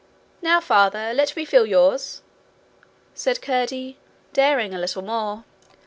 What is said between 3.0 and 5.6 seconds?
said Curdie, daring a little more.